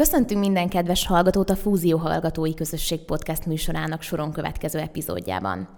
[0.00, 5.68] Köszöntünk minden kedves hallgatót a Fúzió Hallgatói Közösség Podcast műsorának soron következő epizódjában.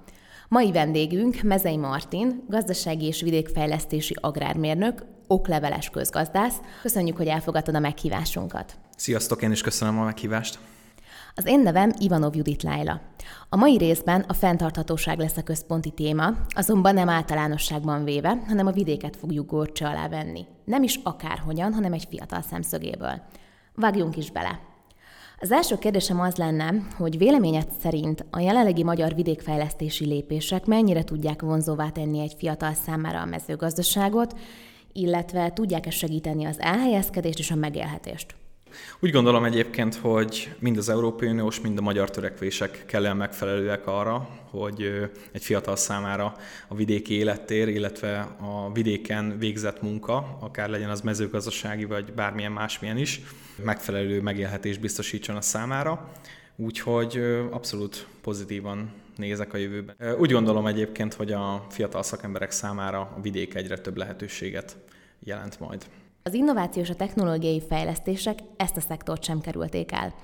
[0.48, 6.54] Mai vendégünk Mezei Martin, gazdasági és vidékfejlesztési agrármérnök, okleveles közgazdász.
[6.82, 8.77] Köszönjük, hogy elfogadtad a meghívásunkat.
[8.96, 10.59] Sziasztok, én is köszönöm a meghívást.
[11.34, 13.00] Az én nevem Ivanov Judit Lájla.
[13.48, 18.73] A mai részben a fenntarthatóság lesz a központi téma, azonban nem általánosságban véve, hanem a
[18.73, 20.46] vidéket fogjuk górcsa alá venni.
[20.64, 23.23] Nem is akárhogyan, hanem egy fiatal szemszögéből.
[23.75, 24.61] Vágjunk is bele!
[25.40, 31.43] Az első kérdésem az lenne, hogy véleményed szerint a jelenlegi magyar vidékfejlesztési lépések mennyire tudják
[31.43, 34.39] vonzóvá tenni egy fiatal számára a mezőgazdaságot,
[34.92, 38.34] illetve tudják-e segíteni az elhelyezkedést és a megélhetést?
[39.00, 44.28] Úgy gondolom egyébként, hogy mind az Európai Uniós, mind a magyar törekvések kellene megfelelőek arra,
[44.50, 46.36] hogy egy fiatal számára
[46.69, 52.97] a vidéki élettér, illetve a vidéken végzett munka, akár legyen az mezőgazdasági vagy bármilyen másmilyen
[52.97, 53.20] is,
[53.65, 56.12] megfelelő megélhetést biztosítson a számára.
[56.56, 57.17] Úgyhogy
[57.50, 59.97] abszolút pozitívan nézek a jövőben.
[60.19, 64.77] Úgy gondolom egyébként, hogy a fiatal szakemberek számára a vidék egyre több lehetőséget
[65.20, 65.87] jelent majd.
[66.25, 70.15] Az innovációs a technológiai fejlesztések ezt a szektort sem kerülték el.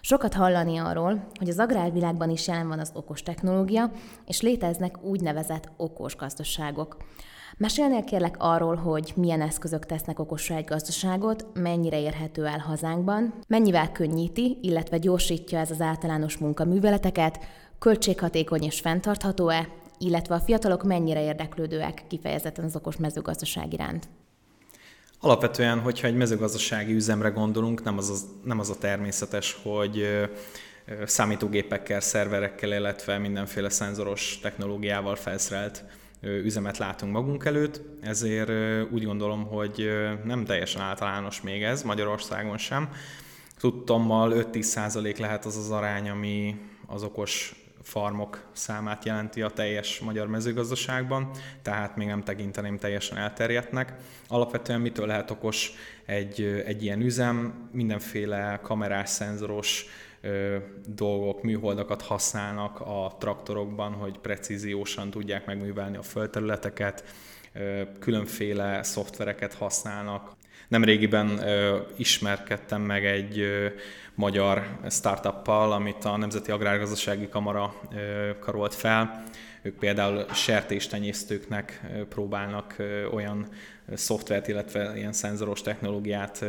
[0.00, 3.90] Sokat hallani arról, hogy az agrárvilágban is jelen van az okos technológia,
[4.26, 6.96] és léteznek úgynevezett okos gazdaságok.
[7.56, 13.92] Mesélnél kérlek arról, hogy milyen eszközök tesznek okosra egy gazdaságot, mennyire érhető el hazánkban, mennyivel
[13.92, 17.38] könnyíti, illetve gyorsítja ez az általános munkaműveleteket,
[17.78, 24.08] költséghatékony és fenntartható-e, illetve a fiatalok mennyire érdeklődőek kifejezetten az okos mezőgazdaság iránt.
[25.24, 30.06] Alapvetően, hogyha egy mezőgazdasági üzemre gondolunk, nem az, az, nem az a természetes, hogy
[31.04, 35.84] számítógépekkel, szerverekkel, illetve mindenféle szenzoros technológiával felszerelt
[36.20, 38.50] üzemet látunk magunk előtt, ezért
[38.90, 39.90] úgy gondolom, hogy
[40.24, 42.88] nem teljesen általános még ez, Magyarországon sem.
[43.58, 50.26] Tudtommal 5-10% lehet az az arány, ami az okos farmok számát jelenti a teljes magyar
[50.26, 51.30] mezőgazdaságban,
[51.62, 53.94] tehát még nem tekinteném teljesen elterjedtnek.
[54.28, 55.72] Alapvetően mitől lehet okos
[56.04, 57.68] egy, egy ilyen üzem?
[57.72, 59.86] Mindenféle kamerás, szenzoros
[60.20, 60.56] ö,
[60.86, 67.04] dolgok, műholdakat használnak a traktorokban, hogy precíziósan tudják megművelni a földterületeket,
[67.98, 70.36] különféle szoftvereket használnak.
[70.72, 73.66] Nemrégiben ö, ismerkedtem meg egy ö,
[74.14, 77.74] magyar startuppal, amit a Nemzeti Agrárgazdasági Kamara
[78.40, 79.22] karolt fel.
[79.62, 82.76] Ők például sertéstenyésztőknek próbálnak
[83.12, 83.48] olyan
[83.94, 86.44] szoftvert, illetve ilyen szenzoros technológiát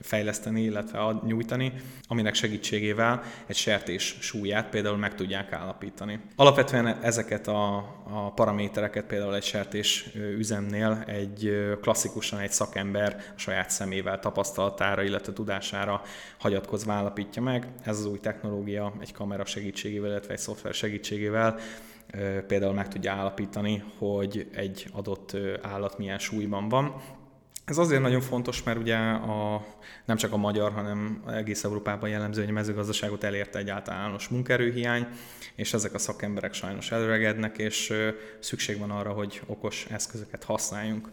[0.00, 1.72] fejleszteni, illetve ad, nyújtani,
[2.08, 6.20] aminek segítségével egy sertés súlyát például meg tudják állapítani.
[6.36, 7.76] Alapvetően ezeket a,
[8.10, 15.32] a paramétereket például egy sertés üzemnél egy klasszikusan egy szakember a saját szemével, tapasztalatára, illetve
[15.32, 16.02] tudására
[16.38, 17.66] hagyatkozva állapítja meg.
[17.84, 21.58] Ez az új technológia egy kamera segítségével, illetve egy szoftver segítségével
[22.46, 26.94] például meg tudja állapítani, hogy egy adott állat milyen súlyban van,
[27.68, 29.66] ez azért nagyon fontos, mert ugye a,
[30.04, 35.06] nem csak a magyar, hanem egész Európában jellemző, hogy a mezőgazdaságot elérte egy általános munkerőhiány,
[35.54, 37.92] és ezek a szakemberek sajnos előregednek, és
[38.38, 41.10] szükség van arra, hogy okos eszközöket használjunk.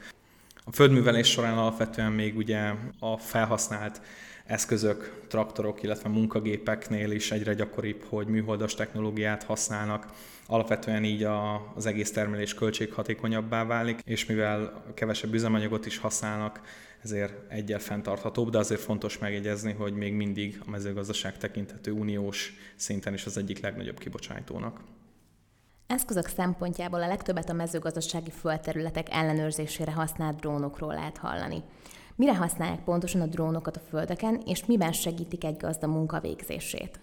[0.65, 4.01] A földművelés során alapvetően még ugye a felhasznált
[4.45, 10.05] eszközök, traktorok, illetve munkagépeknél is egyre gyakoribb, hogy műholdas technológiát használnak.
[10.47, 16.61] Alapvetően így a, az egész termelés költséghatékonyabbá válik, és mivel kevesebb üzemanyagot is használnak,
[17.03, 23.13] ezért egyel fenntarthatóbb, de azért fontos megjegyezni, hogy még mindig a mezőgazdaság tekinthető uniós szinten
[23.13, 24.79] is az egyik legnagyobb kibocsátónak.
[25.87, 31.63] Eszközök szempontjából a legtöbbet a mezőgazdasági földterületek ellenőrzésére használt drónokról lehet hallani.
[32.15, 36.99] Mire használják pontosan a drónokat a földeken, és miben segítik egy gazda munkavégzését?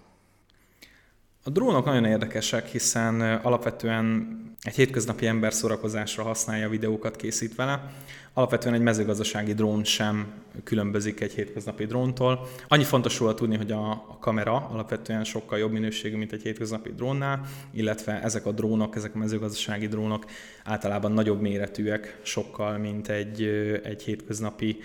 [1.45, 7.93] A drónok nagyon érdekesek, hiszen alapvetően egy hétköznapi ember szórakozásra használja a videókat, készít vele.
[8.33, 10.33] Alapvetően egy mezőgazdasági drón sem
[10.65, 12.49] különbözik egy hétköznapi dróntól.
[12.69, 17.41] Annyi fontos róla tudni, hogy a, kamera alapvetően sokkal jobb minőségű, mint egy hétköznapi drónnál,
[17.71, 20.25] illetve ezek a drónok, ezek a mezőgazdasági drónok
[20.65, 23.43] általában nagyobb méretűek sokkal, mint egy,
[23.85, 24.79] egy hétköznapi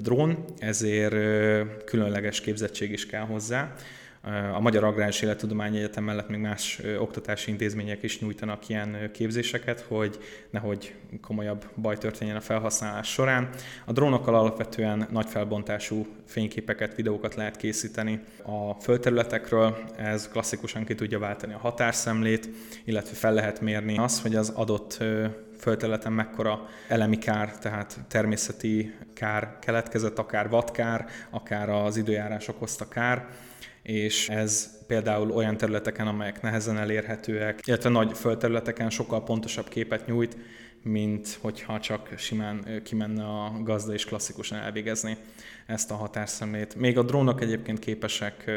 [0.00, 1.14] drón, ezért
[1.84, 3.74] különleges képzettség is kell hozzá.
[4.54, 9.80] A Magyar Agrár és Élettudományi Egyetem mellett még más oktatási intézmények is nyújtanak ilyen képzéseket,
[9.80, 10.18] hogy
[10.50, 13.48] nehogy komolyabb baj történjen a felhasználás során.
[13.84, 21.18] A drónokkal alapvetően nagy felbontású fényképeket, videókat lehet készíteni a földterületekről, ez klasszikusan ki tudja
[21.18, 22.48] váltani a határszemlét,
[22.84, 25.04] illetve fel lehet mérni azt, hogy az adott
[25.58, 33.26] földterületen mekkora elemi kár, tehát természeti kár keletkezett, akár vadkár, akár az időjárás okozta kár,
[33.82, 40.36] és ez például olyan területeken, amelyek nehezen elérhetőek, illetve nagy földterületeken sokkal pontosabb képet nyújt,
[40.82, 45.16] mint hogyha csak simán kimenne a gazda és klasszikusan elvégezni
[45.66, 46.74] ezt a határszemlét.
[46.74, 48.50] Még a drónok egyébként képesek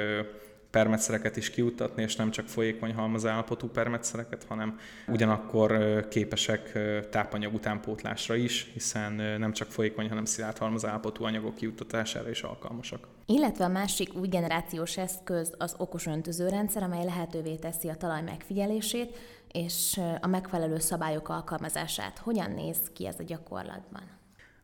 [0.70, 6.80] permetszereket is kiutatni, és nem csak folyékony halmazállapotú permetszereket, hanem ugyanakkor képesek
[7.10, 13.08] tápanyag utánpótlásra is, hiszen nem csak folyékony, hanem szilárd halmazállapotú anyagok kiutatására is alkalmasak.
[13.26, 19.18] Illetve a másik új generációs eszköz az okos öntözőrendszer, amely lehetővé teszi a talaj megfigyelését
[19.52, 22.18] és a megfelelő szabályok alkalmazását.
[22.18, 24.04] Hogyan néz ki ez a gyakorlatban?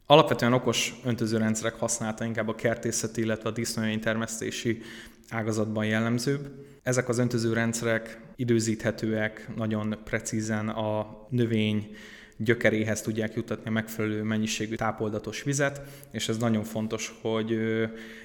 [0.06, 4.82] Alapvetően okos öntözőrendszerek használata inkább a kertészeti, illetve a disznójány termesztési
[5.30, 6.52] ágazatban jellemzőbb.
[6.84, 11.96] Ezek az öntözőrendszerek időzíthetőek, nagyon precízen a növény
[12.38, 17.58] gyökeréhez tudják juttatni a megfelelő mennyiségű tápoldatos vizet, és ez nagyon fontos, hogy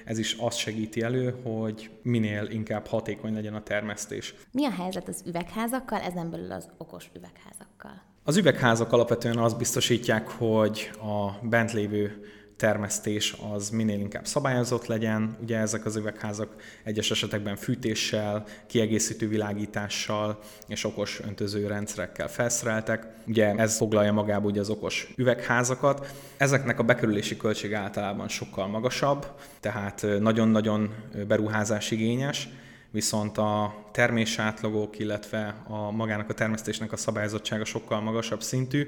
[0.05, 4.33] ez is azt segíti elő, hogy minél inkább hatékony legyen a termesztés.
[4.51, 8.08] Mi a helyzet az üvegházakkal, ezen belül az okos üvegházakkal?
[8.23, 12.23] Az üvegházak alapvetően azt biztosítják, hogy a bent lévő
[12.55, 15.37] termesztés az minél inkább szabályozott legyen.
[15.41, 23.07] Ugye ezek az üvegházak egyes esetekben fűtéssel, kiegészítő világítással és okos öntöző rendszerekkel felszereltek.
[23.27, 26.13] Ugye ez foglalja magába ugye az okos üvegházakat.
[26.37, 29.25] Ezeknek a bekerülési költség általában sokkal magasabb,
[29.59, 30.93] tehát nagyon-nagyon
[31.27, 32.49] beruházás igényes
[32.91, 38.87] viszont a termésátlagok, illetve a magának a termesztésnek a szabályozottsága sokkal magasabb szintű,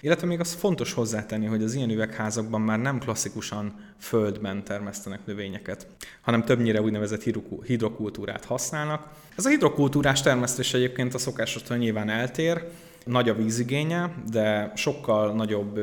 [0.00, 5.86] illetve még az fontos hozzátenni, hogy az ilyen üvegházakban már nem klasszikusan földben termesztenek növényeket,
[6.20, 7.22] hanem többnyire úgynevezett
[7.66, 9.08] hidrokultúrát használnak.
[9.36, 12.64] Ez a hidrokultúrás termesztés egyébként a szokásostól nyilván eltér,
[13.04, 15.80] nagy a vízigénye, de sokkal nagyobb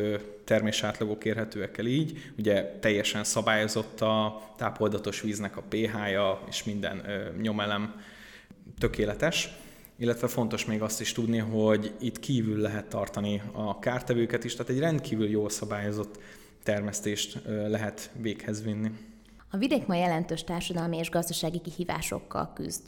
[0.48, 2.32] termésátlagok érhetőek el így.
[2.38, 7.02] Ugye teljesen szabályozott a tápoldatos víznek a pH-ja és minden
[7.42, 8.02] nyomelem
[8.78, 9.50] tökéletes.
[9.96, 14.72] Illetve fontos még azt is tudni, hogy itt kívül lehet tartani a kártevőket is, tehát
[14.72, 16.20] egy rendkívül jól szabályozott
[16.64, 18.92] termesztést lehet véghez vinni.
[19.52, 22.82] A vidék ma jelentős társadalmi és gazdasági kihívásokkal küzd.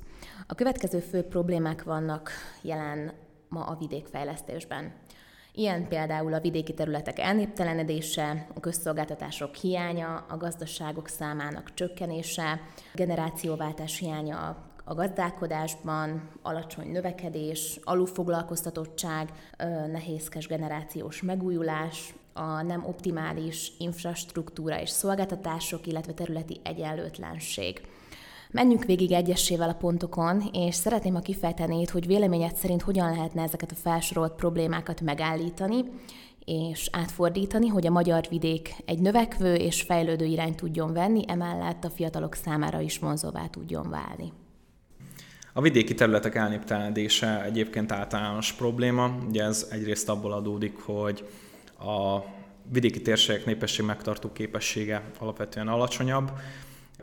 [0.47, 2.31] A következő fő problémák vannak
[2.61, 3.13] jelen
[3.47, 4.93] ma a vidékfejlesztésben.
[5.53, 12.61] Ilyen például a vidéki területek elnéptelenedése, a közszolgáltatások hiánya, a gazdaságok számának csökkenése,
[12.93, 19.29] generációváltás hiánya a gazdálkodásban, alacsony növekedés, alulfoglalkoztatottság,
[19.91, 27.81] nehézkes generációs megújulás, a nem optimális infrastruktúra és szolgáltatások, illetve területi egyenlőtlenség.
[28.51, 33.71] Menjünk végig egyesével a pontokon, és szeretném, ha kifejtenéd, hogy véleményed szerint hogyan lehetne ezeket
[33.71, 35.83] a felsorolt problémákat megállítani,
[36.45, 41.89] és átfordítani, hogy a magyar vidék egy növekvő és fejlődő irány tudjon venni, emellett a
[41.89, 44.33] fiatalok számára is vonzóvá tudjon válni.
[45.53, 49.17] A vidéki területek elnéptelenedése egyébként általános probléma.
[49.27, 51.27] Ugye ez egyrészt abból adódik, hogy
[51.79, 52.19] a
[52.71, 56.31] vidéki térségek népesség megtartó képessége alapvetően alacsonyabb,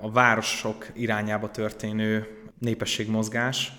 [0.01, 2.27] a városok irányába történő
[2.59, 3.73] népességmozgás,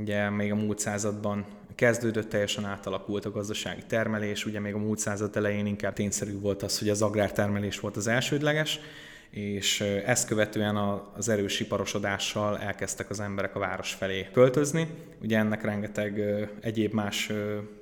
[0.00, 4.98] ugye még a múlt században kezdődött, teljesen átalakult a gazdasági termelés, ugye még a múlt
[4.98, 8.80] század elején inkább tényszerű volt az, hogy az agrártermelés volt az elsődleges,
[9.30, 10.76] és ezt követően
[11.16, 14.88] az erős iparosodással elkezdtek az emberek a város felé költözni.
[15.22, 16.20] Ugye ennek rengeteg
[16.60, 17.32] egyéb más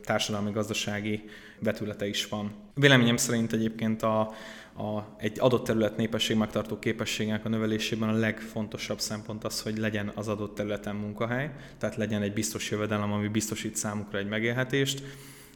[0.05, 1.25] társadalmi-gazdasági
[1.59, 2.53] vetülete is van.
[2.75, 4.33] Véleményem szerint egyébként a,
[4.77, 10.13] a, egy adott terület népesség megtartó képességének a növelésében a legfontosabb szempont az, hogy legyen
[10.15, 15.03] az adott területen munkahely, tehát legyen egy biztos jövedelem, ami biztosít számukra egy megélhetést,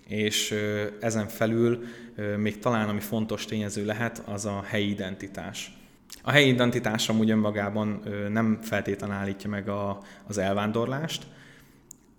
[0.06, 0.54] és
[1.00, 1.84] ezen felül
[2.36, 5.76] még talán ami fontos tényező lehet, az a helyi identitás.
[6.22, 11.26] A helyi identitás amúgy önmagában nem feltétlenül állítja meg a, az elvándorlást,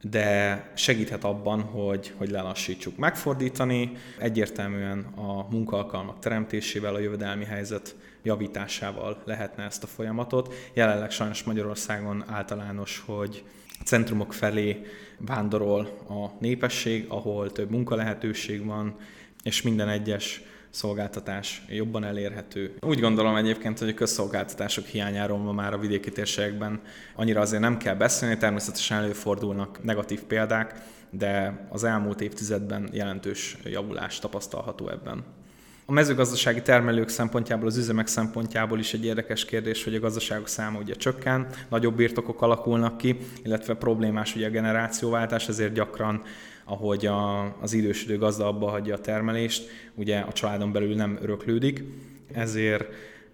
[0.01, 2.97] de segíthet abban, hogy, hogy lelassítsuk.
[2.97, 10.53] Megfordítani egyértelműen a munkaalkalmak teremtésével, a jövedelmi helyzet javításával lehetne ezt a folyamatot.
[10.73, 13.43] Jelenleg sajnos Magyarországon általános, hogy
[13.83, 14.81] centrumok felé
[15.17, 18.95] vándorol a népesség, ahol több munkalehetőség van,
[19.43, 22.75] és minden egyes szolgáltatás jobban elérhető.
[22.81, 26.81] Úgy gondolom egyébként, hogy a közszolgáltatások hiányáról ma már a vidéki térségekben
[27.15, 30.73] annyira azért nem kell beszélni, természetesen előfordulnak negatív példák,
[31.09, 35.23] de az elmúlt évtizedben jelentős javulás tapasztalható ebben.
[35.89, 40.79] A mezőgazdasági termelők szempontjából, az üzemek szempontjából is egy érdekes kérdés, hogy a gazdaságok száma
[40.79, 46.21] ugye csökken, nagyobb birtokok alakulnak ki, illetve problémás ugye a generációváltás, ezért gyakran
[46.67, 51.83] ahogy a, az idősödő gazda abba hagyja a termelést, ugye a családon belül nem öröklődik,
[52.33, 52.85] ezért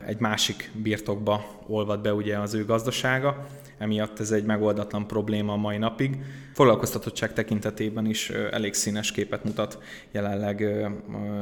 [0.06, 3.48] egy másik birtokba olvad be ugye az ő gazdasága,
[3.78, 6.18] emiatt ez egy megoldatlan probléma a mai napig.
[6.54, 9.78] Foglalkoztatottság tekintetében is elég színes képet mutat
[10.12, 10.66] jelenleg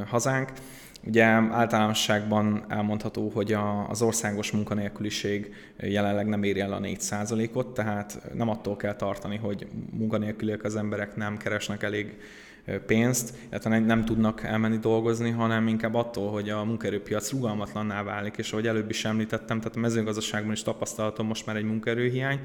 [0.08, 0.52] hazánk.
[1.06, 8.22] Ugye általánosságban elmondható, hogy a, az országos munkanélküliség jelenleg nem éri el a 4%-ot, tehát
[8.34, 12.18] nem attól kell tartani, hogy munkanélküliek az emberek nem keresnek elég
[12.86, 18.52] pénzt, illetve nem tudnak elmenni dolgozni, hanem inkább attól, hogy a munkaerőpiac rugalmatlanná válik, és
[18.52, 22.40] ahogy előbb is említettem, tehát a mezőgazdaságban is tapasztalhatom most már egy munkaerőhiány,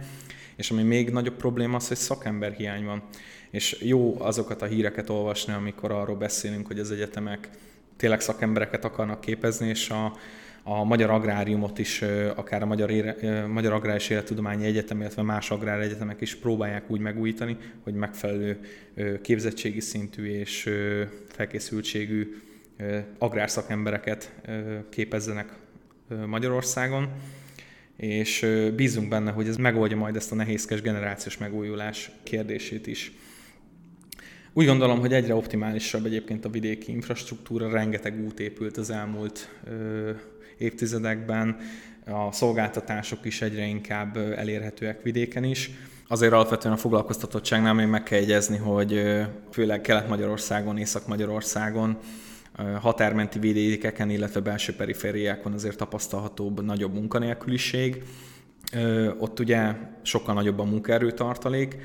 [0.57, 3.03] és ami még nagyobb probléma az, hogy szakemberhiány van.
[3.51, 7.49] És jó azokat a híreket olvasni, amikor arról beszélünk, hogy az egyetemek
[7.97, 10.13] tényleg szakembereket akarnak képezni, és a,
[10.63, 12.03] a magyar agráriumot is,
[12.35, 17.01] akár a Magyar, Ére, magyar Agrár és Élettudományi Egyetem, illetve más agráregyetemek is próbálják úgy
[17.01, 18.61] megújítani, hogy megfelelő
[19.23, 20.71] képzettségi szintű és
[21.29, 22.43] felkészültségű
[23.19, 24.33] agrárszakembereket
[24.89, 25.53] képezzenek
[26.27, 27.09] Magyarországon,
[27.97, 33.13] és bízunk benne, hogy ez megoldja majd ezt a nehézkes generációs megújulás kérdését is.
[34.59, 40.11] Úgy gondolom, hogy egyre optimálisabb egyébként a vidéki infrastruktúra, rengeteg út épült az elmúlt ö,
[40.59, 41.57] évtizedekben,
[42.07, 45.71] a szolgáltatások is egyre inkább elérhetőek vidéken is.
[46.09, 49.03] Azért alapvetően a foglalkoztatottságnál még meg kell jegyezni, hogy
[49.51, 51.99] főleg Kelet-Magyarországon, Észak-Magyarországon,
[52.81, 58.03] határmenti vidékeken, illetve belső perifériákon azért tapasztalhatóbb nagyobb munkanélküliség.
[59.19, 59.73] Ott ugye
[60.03, 61.77] sokkal nagyobb a munkaerőtartalék,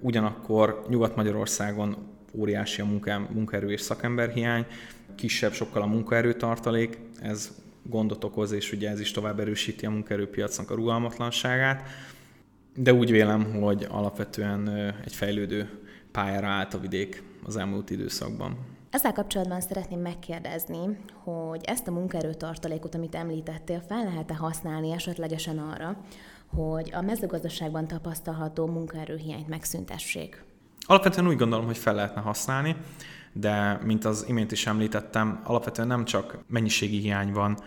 [0.00, 1.96] ugyanakkor Nyugat-Magyarországon
[2.32, 2.86] óriási a
[3.30, 4.66] munkaerő és szakemberhiány,
[5.14, 7.50] kisebb sokkal a munkaerőtartalék, ez
[7.82, 11.82] gondot okoz, és ugye ez is tovább erősíti a munkaerőpiacnak a rugalmatlanságát,
[12.76, 14.68] de úgy vélem, hogy alapvetően
[15.04, 15.68] egy fejlődő
[16.12, 18.56] pályára állt a vidék az elmúlt időszakban.
[18.90, 25.96] Ezzel kapcsolatban szeretném megkérdezni, hogy ezt a munkaerőtartalékot, amit említettél, fel lehet-e használni esetlegesen arra,
[26.54, 30.42] hogy a mezőgazdaságban tapasztalható munkaerőhiányt megszüntessék?
[30.80, 32.76] Alapvetően úgy gondolom, hogy fel lehetne használni,
[33.32, 37.58] de mint az imént is említettem, alapvetően nem csak mennyiségi hiány van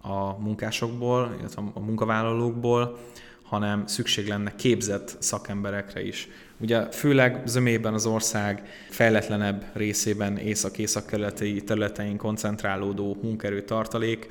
[0.00, 2.98] a munkásokból, illetve a munkavállalókból,
[3.42, 6.28] hanem szükség lenne képzett szakemberekre is.
[6.60, 11.32] Ugye főleg zömében az ország fejletlenebb részében, észak-észak
[11.64, 14.30] területein koncentrálódó munkerőtartalék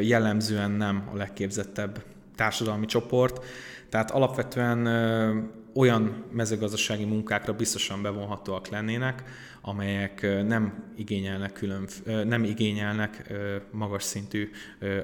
[0.00, 2.04] jellemzően nem a legképzettebb
[2.36, 3.44] társadalmi csoport,
[3.88, 4.86] tehát alapvetően
[5.74, 9.22] olyan mezőgazdasági munkákra biztosan bevonhatóak lennének,
[9.60, 11.88] amelyek nem igényelnek, külön,
[12.24, 13.32] nem igényelnek
[13.70, 14.50] magas szintű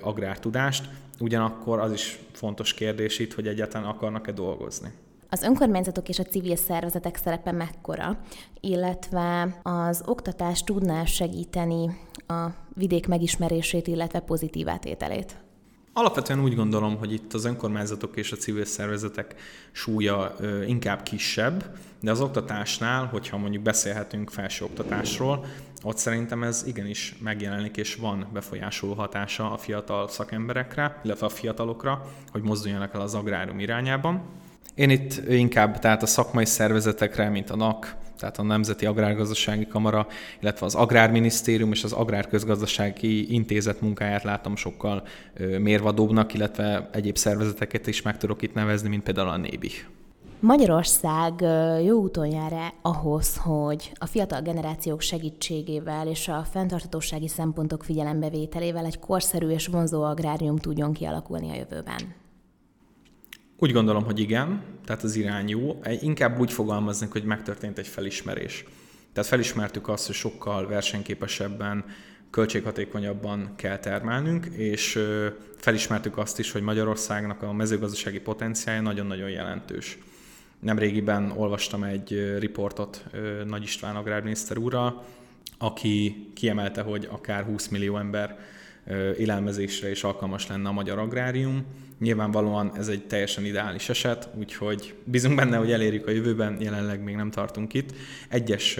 [0.00, 0.88] agrártudást,
[1.20, 4.92] ugyanakkor az is fontos kérdés itt, hogy egyáltalán akarnak-e dolgozni.
[5.28, 8.18] Az önkormányzatok és a civil szervezetek szerepe mekkora,
[8.60, 15.36] illetve az oktatás tudná segíteni a vidék megismerését, illetve pozitív átételét?
[15.94, 19.34] Alapvetően úgy gondolom, hogy itt az önkormányzatok és a civil szervezetek
[19.72, 25.44] súlya inkább kisebb, de az oktatásnál, hogyha mondjuk beszélhetünk felsőoktatásról,
[25.82, 32.06] ott szerintem ez igenis megjelenik és van befolyásoló hatása a fiatal szakemberekre, illetve a fiatalokra,
[32.30, 34.22] hogy mozduljanak el az agrárium irányában.
[34.74, 40.06] Én itt inkább tehát a szakmai szervezetekre, mint a NAK, tehát a Nemzeti Agrárgazdasági Kamara,
[40.40, 45.02] illetve az Agrárminisztérium és az Agrárközgazdasági Intézet munkáját látom sokkal
[45.58, 49.70] mérvadóbbnak, illetve egyéb szervezeteket is meg tudok itt nevezni, mint például a NÉBI.
[50.40, 51.40] Magyarország
[51.84, 58.98] jó úton jár ahhoz, hogy a fiatal generációk segítségével és a fenntarthatósági szempontok figyelembevételével egy
[58.98, 62.21] korszerű és vonzó agrárium tudjon kialakulni a jövőben?
[63.56, 65.80] Úgy gondolom, hogy igen, tehát az irány jó.
[66.00, 68.64] Inkább úgy fogalmaznak, hogy megtörtént egy felismerés.
[69.12, 71.84] Tehát felismertük azt, hogy sokkal versenyképesebben,
[72.30, 74.98] költséghatékonyabban kell termelnünk, és
[75.56, 79.98] felismertük azt is, hogy Magyarországnak a mezőgazdasági potenciálja nagyon-nagyon jelentős.
[80.60, 83.04] Nemrégiben olvastam egy riportot
[83.46, 85.04] Nagy István agrárminiszter úrral,
[85.58, 88.38] aki kiemelte, hogy akár 20 millió ember
[89.18, 91.64] élelmezésre is alkalmas lenne a magyar agrárium.
[92.02, 97.14] Nyilvánvalóan ez egy teljesen ideális eset, úgyhogy bízunk benne, hogy elérjük a jövőben, jelenleg még
[97.14, 97.90] nem tartunk itt.
[98.28, 98.78] Egyes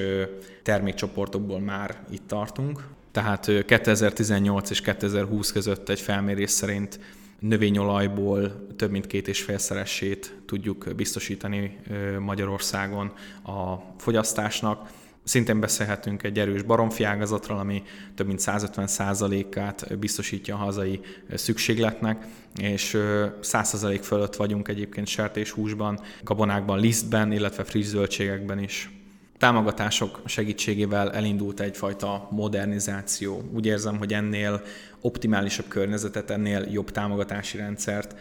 [0.62, 7.00] termékcsoportokból már itt tartunk, Tehát 2018 és 2020 között egy felmérés szerint
[7.38, 11.78] növényolajból több mint két és félszeresét tudjuk biztosítani
[12.18, 13.12] Magyarországon
[13.44, 14.90] a fogyasztásnak.
[15.24, 17.82] Szintén beszélhetünk egy erős baromfi ágazatról, ami
[18.14, 21.00] több mint 150%-át biztosítja a hazai
[21.34, 22.26] szükségletnek,
[22.56, 22.96] és
[23.42, 28.90] 100% fölött vagyunk egyébként sertéshúsban, gabonákban, lisztben, illetve friss zöldségekben is
[29.38, 33.42] támogatások segítségével elindult egyfajta modernizáció.
[33.54, 34.62] Úgy érzem, hogy ennél
[35.00, 38.14] optimálisabb környezetet, ennél jobb támogatási rendszert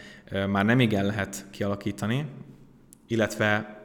[0.48, 2.26] már nem igen lehet kialakítani,
[3.06, 3.81] illetve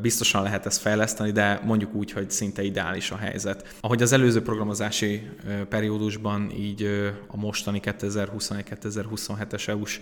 [0.00, 3.76] biztosan lehet ezt fejleszteni, de mondjuk úgy, hogy szinte ideális a helyzet.
[3.80, 5.22] Ahogy az előző programozási
[5.68, 10.00] periódusban, így a mostani 2021-2027-es EU-s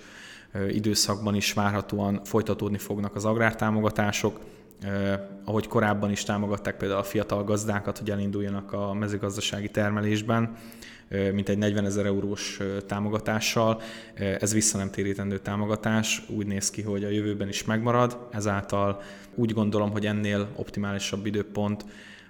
[0.69, 4.41] időszakban is várhatóan folytatódni fognak az agrártámogatások,
[5.45, 10.57] ahogy korábban is támogatták például a fiatal gazdákat, hogy elinduljanak a mezőgazdasági termelésben,
[11.09, 13.81] eh, mint egy 40 ezer eurós eh, támogatással.
[14.15, 19.01] Eh, ez vissza nem térítendő támogatás, úgy néz ki, hogy a jövőben is megmarad, ezáltal
[19.35, 21.85] úgy gondolom, hogy ennél optimálisabb időpont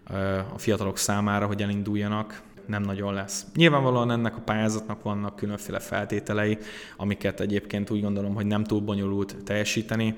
[0.05, 3.47] eh, a fiatalok számára, hogy elinduljanak, nem nagyon lesz.
[3.55, 6.59] Nyilvánvalóan ennek a pályázatnak vannak különféle feltételei,
[6.97, 10.17] amiket egyébként úgy gondolom, hogy nem túl bonyolult teljesíteni.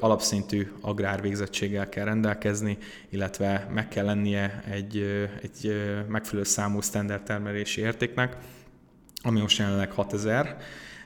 [0.00, 4.96] Alapszintű agrárvégzettséggel kell rendelkezni, illetve meg kell lennie egy,
[5.42, 5.74] egy
[6.08, 8.36] megfelelő számú standard termelési értéknek,
[9.22, 10.56] ami most jelenleg 6000,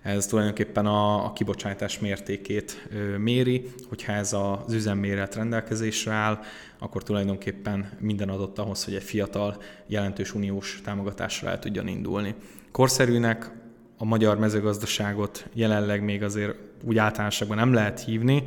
[0.02, 2.88] ez tulajdonképpen a, a kibocsátás mértékét
[3.18, 6.38] méri, hogyha ez az üzemméret rendelkezésre áll,
[6.78, 12.34] akkor tulajdonképpen minden adott ahhoz, hogy egy fiatal jelentős uniós támogatásra el tudjon indulni.
[12.72, 13.50] Korszerűnek
[13.96, 18.44] a magyar mezőgazdaságot jelenleg még azért úgy általánosságban nem lehet hívni,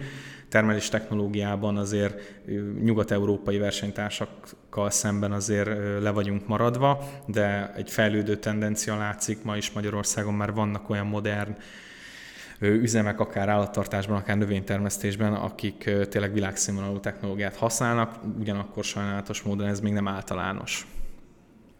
[0.52, 2.22] termelés technológiában azért
[2.82, 5.70] nyugat-európai versenytársakkal szemben azért
[6.02, 11.56] le vagyunk maradva, de egy fejlődő tendencia látszik, ma is Magyarországon már vannak olyan modern
[12.60, 19.94] üzemek, akár állattartásban, akár növénytermesztésben, akik tényleg világszínvonalú technológiát használnak, ugyanakkor sajnálatos módon ez még
[19.94, 20.88] nem általános.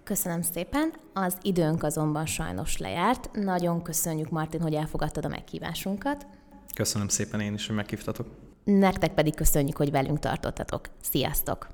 [0.04, 3.30] Köszönöm szépen, az időnk azonban sajnos lejárt.
[3.34, 6.28] Nagyon köszönjük, Martin, hogy elfogadtad a meghívásunkat.
[6.76, 8.28] Köszönöm szépen én is, hogy meghívtatok.
[8.64, 10.90] Nektek pedig köszönjük, hogy velünk tartottatok.
[11.02, 11.68] Sziasztok!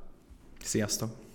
[0.63, 1.26] Sziasztok!